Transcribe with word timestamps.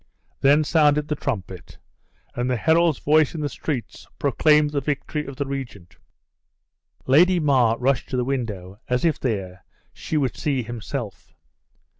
Then 0.39 0.63
sounded 0.63 1.07
the 1.09 1.15
trumpet; 1.15 1.77
and 2.33 2.49
the 2.49 2.57
herald's 2.57 2.97
voice 2.97 3.35
in 3.35 3.41
the 3.41 3.47
streets 3.49 4.07
proclaimed 4.17 4.71
the 4.71 4.81
victory 4.81 5.27
of 5.27 5.35
the 5.35 5.45
regent. 5.45 5.97
Lady 7.05 7.39
mar 7.39 7.77
rushed 7.77 8.09
to 8.09 8.17
the 8.17 8.25
window, 8.25 8.79
as 8.89 9.05
if 9.05 9.19
there 9.19 9.63
she 9.93 10.17
would 10.17 10.35
see 10.35 10.63
himself. 10.63 11.35